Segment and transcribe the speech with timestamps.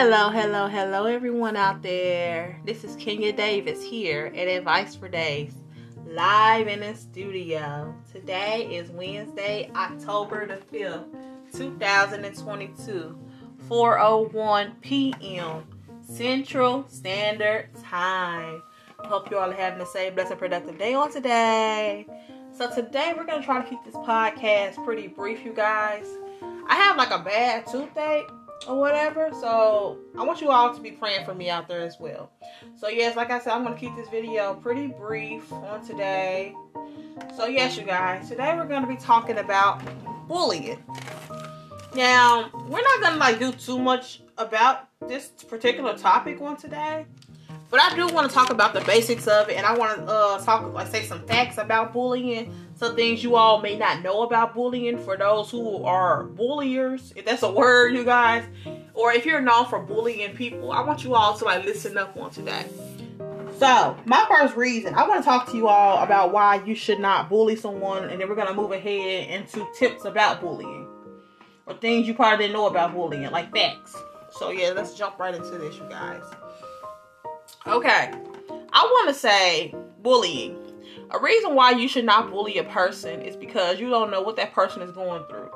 [0.00, 2.60] Hello, hello, hello, everyone out there.
[2.64, 5.54] This is Kenya Davis here at Advice for Days,
[6.06, 7.92] live in the studio.
[8.12, 11.08] Today is Wednesday, October the 5th,
[11.52, 13.18] 2022,
[13.68, 15.64] 4:01 p.m.
[16.00, 18.62] Central Standard Time.
[19.00, 22.06] Hope you all are having a safe, blessed, and productive day on today.
[22.56, 26.06] So today we're gonna try to keep this podcast pretty brief, you guys.
[26.68, 28.30] I have like a bad toothache
[28.66, 29.30] or whatever.
[29.40, 32.30] So I want you all to be praying for me out there as well.
[32.76, 36.54] So yes, like I said, I'm gonna keep this video pretty brief on today.
[37.36, 39.82] So yes, you guys, today we're gonna be talking about
[40.28, 40.82] bullying.
[41.94, 47.06] Now, we're not gonna like do too much about this particular topic on today.
[47.70, 50.06] But I do want to talk about the basics of it, and I want to
[50.06, 54.22] uh, talk, like, say some facts about bullying, some things you all may not know
[54.22, 58.44] about bullying for those who are bulliers, if that's a word, you guys,
[58.94, 60.72] or if you're known for bullying people.
[60.72, 62.64] I want you all to like listen up on today.
[63.58, 67.00] So, my first reason, I want to talk to you all about why you should
[67.00, 70.86] not bully someone, and then we're gonna move ahead into tips about bullying
[71.66, 73.94] or things you probably didn't know about bullying, like facts.
[74.30, 76.22] So yeah, let's jump right into this, you guys.
[77.68, 78.10] Okay.
[78.72, 80.56] I want to say bullying.
[81.10, 84.36] A reason why you should not bully a person is because you don't know what
[84.36, 85.50] that person is going through.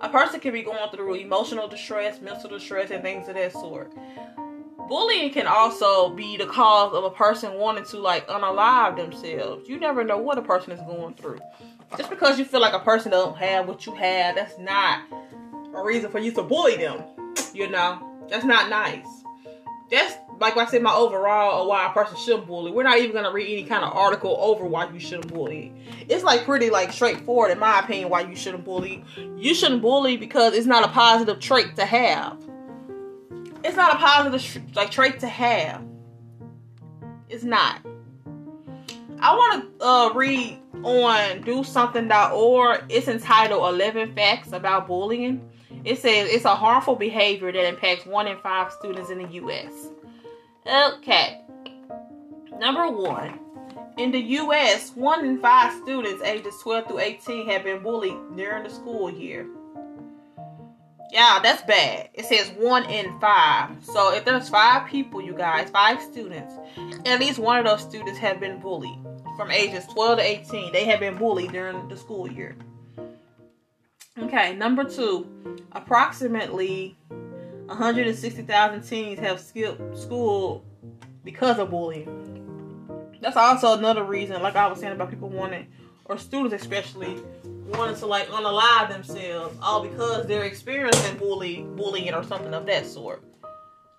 [0.00, 3.92] A person can be going through emotional distress, mental distress, and things of that sort.
[4.88, 9.68] Bullying can also be the cause of a person wanting to like unalive themselves.
[9.68, 11.40] You never know what a person is going through.
[11.96, 15.02] Just because you feel like a person don't have what you have, that's not
[15.74, 17.02] a reason for you to bully them.
[17.52, 19.06] You know, that's not nice.
[19.90, 22.70] That's like I said, my overall why a person shouldn't bully.
[22.70, 25.72] We're not even gonna read any kind of article over why you shouldn't bully.
[26.08, 29.04] It's like pretty like straightforward in my opinion why you shouldn't bully.
[29.36, 32.38] You shouldn't bully because it's not a positive trait to have.
[33.64, 35.82] It's not a positive like trait to have.
[37.28, 37.80] It's not.
[39.20, 42.84] I want to uh, read on DoSomething.org.
[42.88, 45.48] It's entitled 11 Facts About Bullying.
[45.84, 49.90] It says it's a harmful behavior that impacts one in five students in the U.S.
[50.68, 51.40] Okay.
[52.58, 53.38] Number one.
[53.96, 58.62] In the U.S., one in five students ages 12 through 18 have been bullied during
[58.62, 59.46] the school year.
[61.10, 62.10] Yeah, that's bad.
[62.12, 63.82] It says one in five.
[63.82, 66.52] So if there's five people, you guys, five students,
[67.06, 68.98] at least one of those students have been bullied
[69.36, 70.72] from ages 12 to 18.
[70.72, 72.56] They have been bullied during the school year.
[74.18, 75.26] Okay, number two,
[75.72, 76.96] approximately
[77.68, 80.64] 160,000 teens have skipped school
[81.22, 82.24] because of bullying.
[83.20, 85.66] That's also another reason, like I was saying about people wanting,
[86.06, 87.18] or students especially,
[87.66, 92.86] wanting to like unalive themselves, all because they're experiencing bully, bullying or something of that
[92.86, 93.22] sort.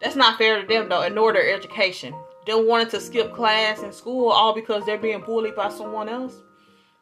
[0.02, 2.16] That's not fair to them though, nor their education.
[2.48, 6.34] Them wanting to skip class in school all because they're being bullied by someone else.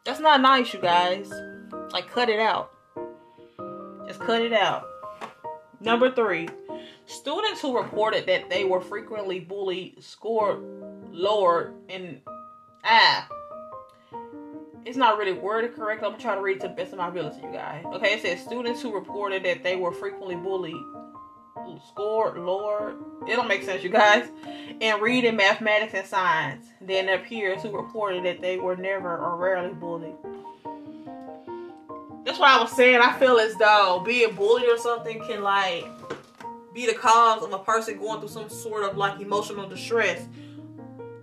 [0.04, 1.32] That's not nice, you guys.
[1.92, 2.72] Like, cut it out.
[4.06, 4.84] Just cut it out.
[5.80, 6.48] Number three,
[7.06, 10.60] students who reported that they were frequently bullied scored
[11.10, 12.20] lower in
[12.84, 13.28] ah.
[14.84, 16.02] It's not really worded correct.
[16.02, 17.84] I'm trying to read to the best of my ability, you guys.
[17.86, 20.76] Okay, it says students who reported that they were frequently bullied
[21.88, 22.94] scored lower.
[23.26, 24.28] It don't make sense, you guys.
[24.80, 29.36] In reading, mathematics, and science than their peers who reported that they were never or
[29.36, 30.14] rarely bullied.
[32.28, 33.00] That's what I was saying.
[33.00, 35.86] I feel as though being bullied or something can like
[36.74, 40.28] be the cause of a person going through some sort of like emotional distress.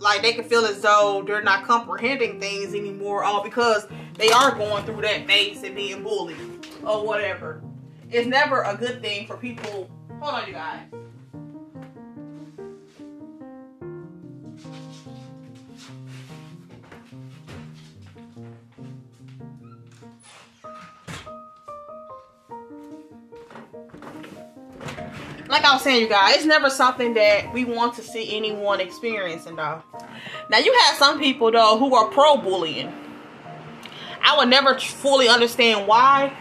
[0.00, 4.52] Like they can feel as though they're not comprehending things anymore, all because they are
[4.56, 7.62] going through that phase and being bullied or whatever.
[8.10, 9.88] It's never a good thing for people.
[10.20, 10.80] Hold on, you guys.
[25.48, 28.80] Like I was saying, you guys, it's never something that we want to see anyone
[28.80, 29.82] experiencing, though.
[30.50, 32.92] Now, you have some people, though, who are pro bullying.
[34.22, 36.36] I would never fully understand why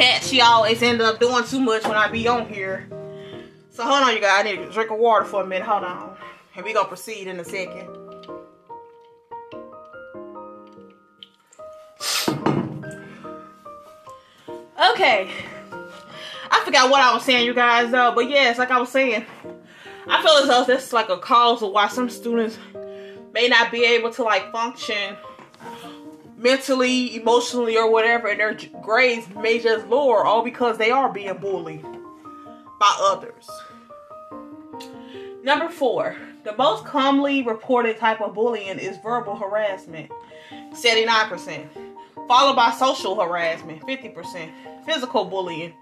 [0.00, 2.88] cat, she always end up doing too much when I be on here.
[3.70, 4.40] So hold on, you guys.
[4.40, 5.66] I need to drink of water for a minute.
[5.68, 6.16] Hold on.
[6.56, 7.88] And we gonna proceed in a second.
[14.92, 15.30] Okay.
[16.50, 18.12] I forgot what I was saying, you guys, though.
[18.14, 19.24] But yes, like I was saying,
[20.08, 22.58] I feel as though this is like a cause of why some students
[23.32, 25.16] may not be able to like function
[26.40, 31.36] mentally, emotionally, or whatever, and their grades may just lower all because they are being
[31.36, 31.82] bullied
[32.80, 33.48] by others.
[35.42, 40.10] Number four, the most commonly reported type of bullying is verbal harassment,
[40.70, 41.68] 79%,
[42.26, 44.50] followed by social harassment, 50%,
[44.86, 45.74] physical bullying,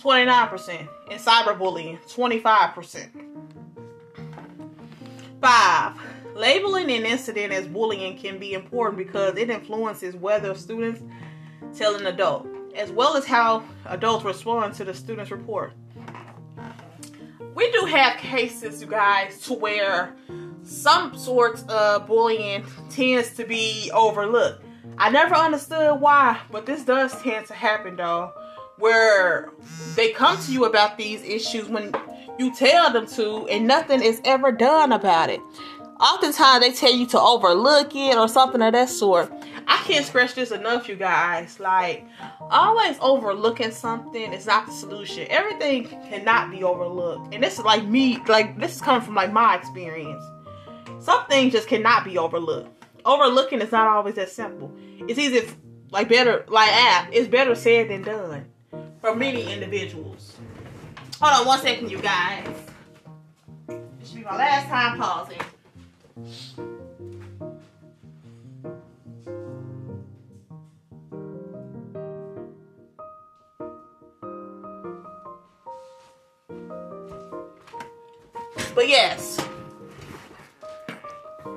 [0.00, 3.08] 29%, and cyberbullying, 25%.
[5.40, 6.00] Five,
[6.34, 11.02] labeling an incident as bullying can be important because it influences whether students
[11.76, 15.72] tell an adult, as well as how adults respond to the student's report
[17.54, 20.14] we do have cases, you guys, to where
[20.62, 24.64] some sorts of bullying tends to be overlooked.
[24.98, 28.32] I never understood why, but this does tend to happen though,
[28.78, 29.50] where
[29.94, 31.94] they come to you about these issues when
[32.38, 35.40] you tell them to, and nothing is ever done about it.
[36.00, 39.32] Oftentimes, they tell you to overlook it or something of that sort.
[39.66, 41.60] I can't stress this enough, you guys.
[41.60, 42.04] Like,
[42.50, 45.26] always overlooking something is not the solution.
[45.30, 47.32] Everything cannot be overlooked.
[47.32, 50.22] And this is like me, like, this is coming from like my experience.
[50.98, 52.84] Some things just cannot be overlooked.
[53.04, 54.72] Overlooking is not always that simple.
[55.08, 55.48] It's easy,
[55.90, 58.46] like, better, like, ah, it's better said than done
[59.00, 60.36] for many individuals.
[61.20, 62.48] Hold on one second, you guys.
[63.68, 65.38] This should be my last time pausing.
[66.16, 66.26] But
[78.88, 79.36] yes,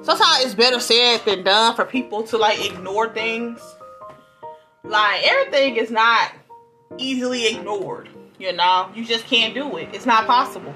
[0.02, 3.62] sometimes it's better said than done for people to like ignore things.
[4.84, 6.32] Like everything is not
[6.98, 8.10] easily ignored,
[8.40, 8.90] you know.
[8.96, 9.90] You just can't do it.
[9.94, 10.74] It's not possible.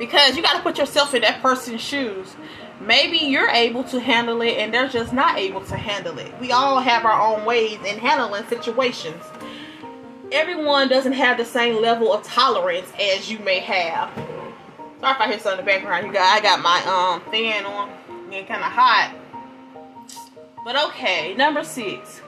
[0.00, 2.34] Because you got to put yourself in that person's shoes.
[2.80, 6.32] Maybe you're able to handle it and they're just not able to handle it.
[6.40, 9.22] We all have our own ways in handling situations.
[10.32, 14.10] Everyone doesn't have the same level of tolerance as you may have.
[15.00, 16.06] Sorry if I hear something in the background.
[16.06, 17.90] You got I got my um fan on.
[18.30, 19.14] Getting kind of hot.
[20.64, 22.22] But okay, number six.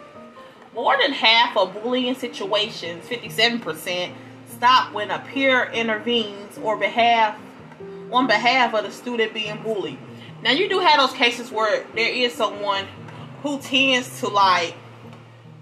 [0.75, 4.13] More than half of bullying situations, 57%,
[4.49, 7.39] stop when a peer intervenes or behalf
[8.13, 9.99] on behalf of the student being bullied.
[10.43, 12.87] Now you do have those cases where there is someone
[13.43, 14.75] who tends to like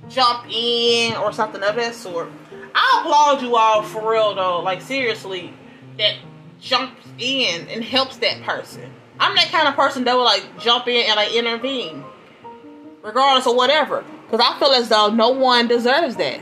[0.08, 2.30] jump in or something of that sort.
[2.74, 5.52] I applaud you all for real though, like seriously,
[5.98, 6.16] that
[6.60, 8.90] jumps in and helps that person.
[9.18, 12.04] I'm that kind of person that will like jump in and like intervene,
[13.02, 14.04] regardless of whatever.
[14.24, 16.40] Because I feel as though no one deserves that.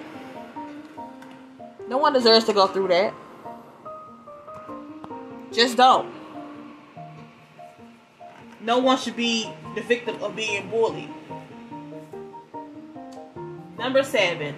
[1.88, 3.14] No one deserves to go through that.
[5.52, 6.12] Just don't.
[8.60, 11.08] No one should be the victim of being bullied.
[13.78, 14.54] Number seven.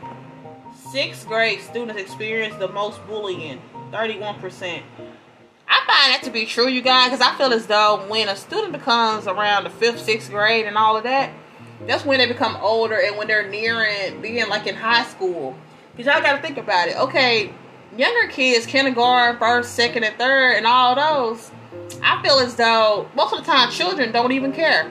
[0.92, 3.60] Sixth grade students experience the most bullying,
[3.92, 4.82] 31%
[5.70, 8.34] I find that to be true, you guys, because I feel as though when a
[8.34, 11.30] student becomes around the fifth, sixth grade and all of that,
[11.86, 15.56] that's when they become older and when they're nearing being like in high school.
[15.92, 16.96] Because y'all got to think about it.
[16.96, 17.54] Okay,
[17.96, 21.50] younger kids, kindergarten, first, second, and third, and all those,
[22.02, 24.90] I feel as though most of the time children don't even care.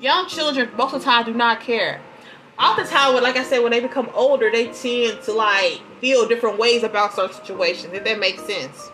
[0.00, 2.00] Young children, most of the time, do not care.
[2.58, 6.82] Oftentimes, like I said, when they become older, they tend to like feel different ways
[6.82, 8.90] about certain situations, if that makes sense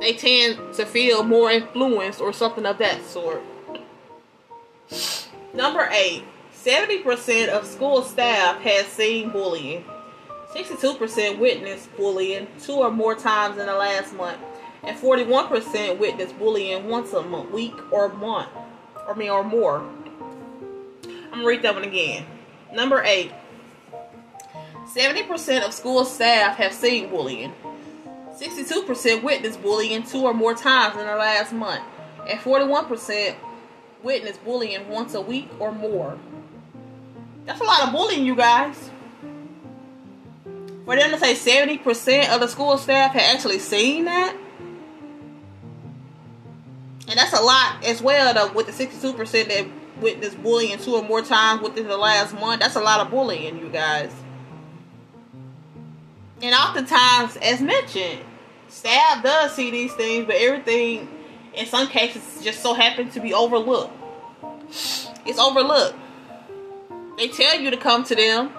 [0.00, 3.42] they tend to feel more influenced or something of that sort.
[5.54, 9.84] Number eight, 70% of school staff has seen bullying.
[10.58, 14.38] 62% witnessed bullying two or more times in the last month.
[14.82, 18.50] And 41% witnessed bullying once a month, week or month.
[19.06, 19.88] Or or more.
[21.04, 22.26] I'm gonna read that one again.
[22.74, 23.32] Number eight.
[24.94, 27.54] 70% of school staff have seen bullying.
[28.38, 31.82] 62% witnessed bullying two or more times in the last month,
[32.28, 33.34] and 41%
[34.02, 36.18] witnessed bullying once a week or more.
[37.46, 38.90] That's a lot of bullying, you guys.
[40.88, 44.34] For them to say 70% of the school staff had actually seen that,
[47.06, 49.66] and that's a lot as well, though, with the 62% that
[50.00, 52.62] witnessed bullying two or more times within the last month.
[52.62, 54.10] That's a lot of bullying, you guys.
[56.40, 58.20] And oftentimes, as mentioned,
[58.68, 61.06] staff does see these things, but everything
[61.52, 63.92] in some cases just so happens to be overlooked.
[65.26, 65.98] It's overlooked.
[67.18, 68.52] They tell you to come to them.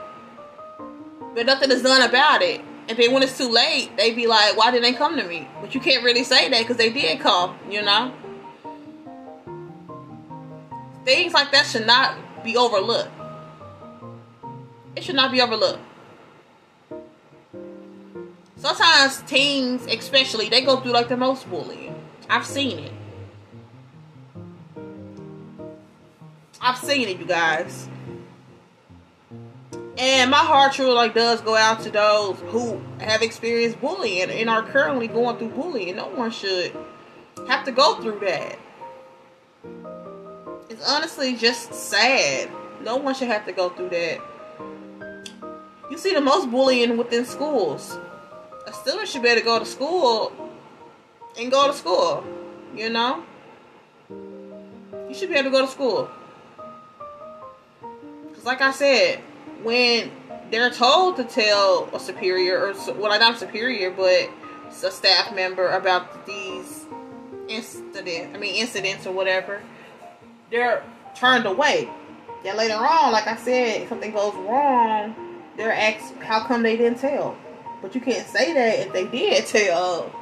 [1.35, 2.61] But nothing is done about it.
[2.87, 5.47] And then when it's too late, they be like, "Why didn't they come to me?"
[5.61, 7.57] But you can't really say that because they did come.
[7.69, 8.13] You know,
[11.05, 13.11] things like that should not be overlooked.
[14.95, 15.79] It should not be overlooked.
[18.57, 21.95] Sometimes teens, especially, they go through like the most bullying.
[22.29, 22.91] I've seen it.
[26.61, 27.87] I've seen it, you guys.
[29.99, 34.49] And my heart truly like does go out to those who have experienced bullying and
[34.49, 35.97] are currently going through bullying.
[35.97, 36.73] No one should
[37.49, 38.57] have to go through that.
[40.69, 42.49] It's honestly just sad.
[42.81, 44.21] No one should have to go through that.
[45.91, 47.99] You see the most bullying within schools.
[48.67, 50.31] A student should be able to go to school
[51.37, 52.23] and go to school.
[52.73, 53.25] You know?
[54.09, 56.09] You should be able to go to school.
[58.29, 59.23] Because, like I said,
[59.63, 60.11] when
[60.51, 64.29] they're told to tell a superior, or well, not superior, but
[64.83, 66.85] a staff member about these
[67.47, 69.61] incidents, I mean, incidents or whatever,
[70.51, 70.83] they're
[71.15, 71.89] turned away.
[72.43, 75.15] Then later on, like I said, if something goes wrong,
[75.57, 77.37] they're asked, how come they didn't tell?
[77.81, 80.13] But you can't say that if they did tell.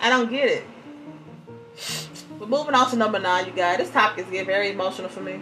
[0.00, 0.64] I don't get it.
[2.38, 3.78] But moving on to number nine, you guys.
[3.78, 5.40] This topic is getting very emotional for me.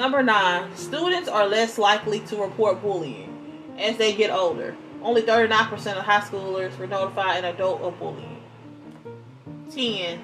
[0.00, 4.74] Number nine, students are less likely to report bullying as they get older.
[5.02, 8.40] Only 39% of high schoolers were notified an adult of bullying.
[9.70, 10.18] 10.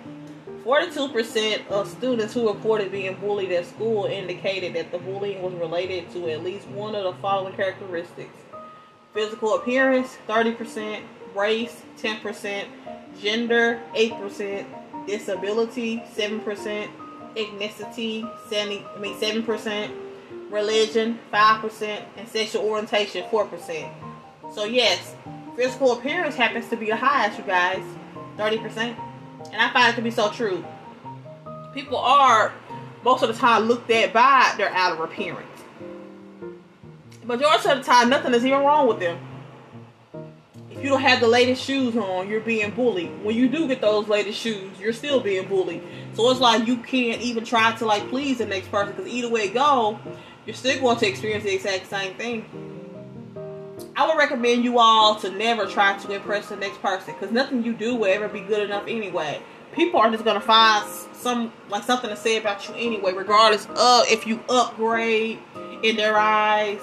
[0.64, 6.10] 42% of students who reported being bullied at school indicated that the bullying was related
[6.12, 8.38] to at least one of the following characteristics
[9.12, 11.02] physical appearance, 30%,
[11.34, 12.64] race, 10%,
[13.20, 16.88] gender, 8%, disability, 7%,
[17.36, 19.90] ethnicity, 70, I mean 7%,
[20.50, 23.90] religion, 5%, and sexual orientation, 4%.
[24.54, 25.14] So yes,
[25.54, 27.82] physical appearance happens to be the highest, you guys,
[28.36, 28.96] 30%.
[29.52, 30.64] And I find it to be so true.
[31.74, 32.52] People are,
[33.04, 35.46] most of the time, looked at by their outer appearance.
[37.24, 39.18] Majority of the time, nothing is even wrong with them
[40.86, 43.10] you don't have the latest shoes on, you're being bullied.
[43.24, 45.82] When you do get those latest shoes, you're still being bullied.
[46.14, 49.28] So it's like you can't even try to like please the next person because either
[49.28, 49.98] way go,
[50.46, 52.48] you're still going to experience the exact same thing.
[53.96, 57.64] I would recommend you all to never try to impress the next person because nothing
[57.64, 59.42] you do will ever be good enough anyway.
[59.72, 64.06] People are just gonna find some like something to say about you anyway, regardless of
[64.08, 65.40] if you upgrade
[65.82, 66.78] in their eyes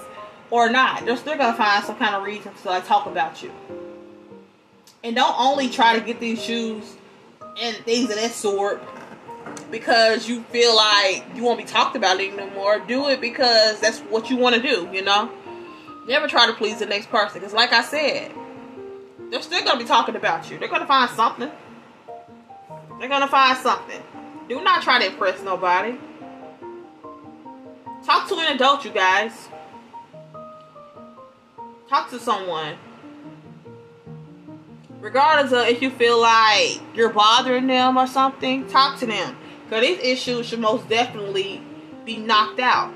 [0.50, 1.06] or not.
[1.06, 3.50] They're still gonna find some kind of reason to like talk about you.
[5.04, 6.96] And don't only try to get these shoes
[7.60, 8.82] and things of that sort
[9.70, 12.80] because you feel like you won't be talked about anymore.
[12.80, 15.30] Do it because that's what you want to do, you know?
[16.08, 18.32] Never try to please the next person because, like I said,
[19.30, 20.58] they're still going to be talking about you.
[20.58, 21.50] They're going to find something.
[22.98, 24.02] They're going to find something.
[24.48, 25.98] Do not try to impress nobody.
[28.06, 29.48] Talk to an adult, you guys.
[31.90, 32.76] Talk to someone
[35.04, 39.36] regardless of if you feel like you're bothering them or something, talk to them.
[39.64, 41.62] Because these issues should most definitely
[42.06, 42.92] be knocked out.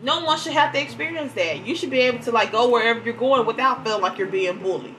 [0.00, 1.66] No one should have to experience that.
[1.66, 4.60] You should be able to like go wherever you're going without feeling like you're being
[4.60, 4.94] bullied.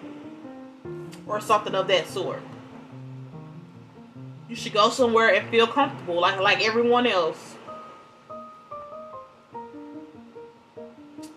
[1.26, 2.42] Or something of that sort.
[4.50, 7.56] You should go somewhere and feel comfortable like like everyone else.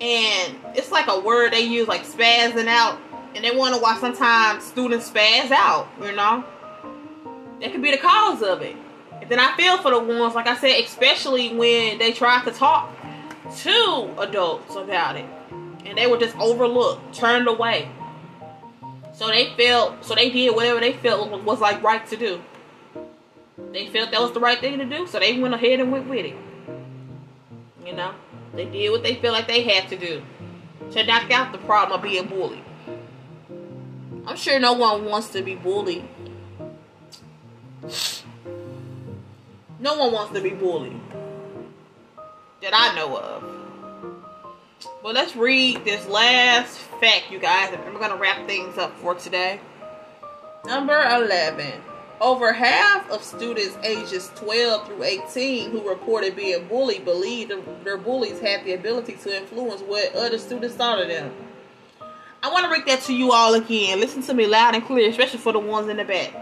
[0.01, 2.99] And it's like a word they use like spazzing out
[3.35, 6.45] and they wonder why sometimes students spaz out, you know?
[7.61, 8.77] That could be the cause of it.
[9.21, 12.51] And then I feel for the ones, like I said, especially when they try to
[12.51, 12.91] talk
[13.59, 15.27] to adults about it.
[15.85, 17.89] And they were just overlooked, turned away.
[19.13, 22.41] So they felt, so they did whatever they felt was like right to do.
[23.73, 26.09] They felt that was the right thing to do, so they went ahead and went
[26.09, 26.37] with it.
[27.85, 28.15] You know,
[28.55, 30.23] they did what they felt like they had to do
[30.93, 32.63] to knock out the problem of being bullied.
[34.27, 36.09] I'm sure no one wants to be bullied.
[39.79, 40.99] No one wants to be bullied.
[42.63, 43.45] That I know of.
[45.03, 47.77] Well, let's read this last fact, you guys.
[47.87, 49.61] I'm going to wrap things up for today.
[50.65, 51.83] Number 11.
[52.23, 57.53] Over half of students ages 12 through 18 who reported being bullied believe
[57.83, 61.35] their bullies had the ability to influence what other students thought of them.
[62.45, 64.01] I want to read that to you all again.
[64.01, 66.35] Listen to me loud and clear, especially for the ones in the back.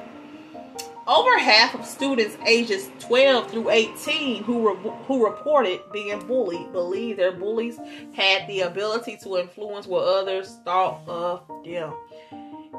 [1.06, 7.16] over half of students ages 12 through 18 who re- who reported being bullied believe
[7.18, 7.78] their bullies
[8.14, 11.92] had the ability to influence what others thought of them.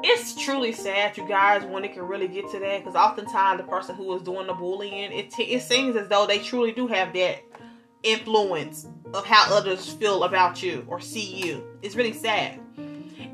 [0.02, 2.80] It's truly sad, you guys, when it can really get to that.
[2.84, 6.26] Because oftentimes, the person who is doing the bullying, it t- it seems as though
[6.26, 7.38] they truly do have that
[8.02, 11.64] influence of how others feel about you or see you.
[11.80, 12.60] It's really sad.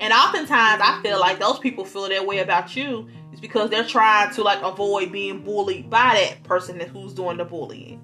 [0.01, 3.85] And oftentimes, I feel like those people feel that way about you is because they're
[3.85, 8.01] trying to like avoid being bullied by that person that who's doing the bullying.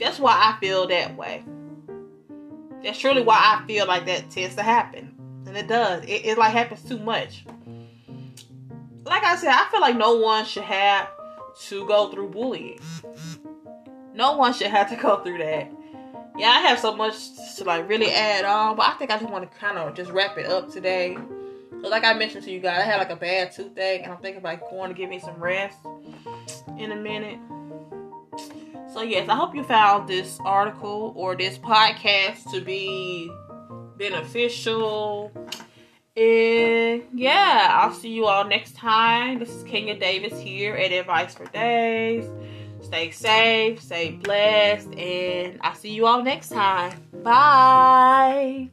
[0.00, 1.44] That's why I feel that way.
[2.82, 5.14] That's truly why I feel like that tends to happen,
[5.46, 6.04] and it does.
[6.04, 7.44] It, it like happens too much.
[9.04, 11.10] Like I said, I feel like no one should have
[11.66, 12.80] to go through bullying.
[14.14, 15.70] No one should have to go through that.
[16.38, 17.16] Yeah, I have so much
[17.56, 20.12] to like really add on, but I think I just want to kind of just
[20.12, 21.18] wrap it up today.
[21.82, 24.18] So like I mentioned to you guys, I had like a bad toothache, and I'm
[24.18, 25.78] thinking about going to give me some rest
[26.78, 27.40] in a minute.
[28.94, 33.28] So yes, I hope you found this article or this podcast to be
[33.96, 35.32] beneficial.
[36.16, 39.40] And yeah, I'll see you all next time.
[39.40, 42.26] This is Kenya Davis here at Advice for Days.
[42.88, 46.98] Stay safe, stay blessed, and I'll see you all next time.
[47.22, 48.70] Bye.